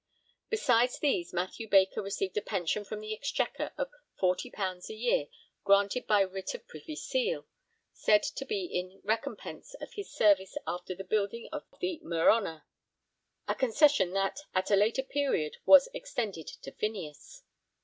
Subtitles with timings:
[0.49, 5.27] Besides these Mathew Baker received a pension from the Exchequer of £40 a year
[5.63, 7.45] granted by writ of Privy Seal,
[7.93, 12.63] said to be 'in recompense of his service after the building of the Merhonour';
[13.47, 17.43] a concession that at a later period was extended to Phineas.